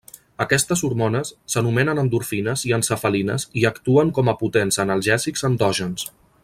[0.43, 6.09] Aquestes hormones s'anomenen endorfines i encefalines i actuen com a potents analgèsics endògens.